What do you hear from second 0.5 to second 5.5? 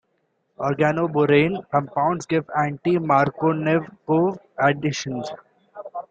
Organoborane compounds give anti-Markovnikov additions.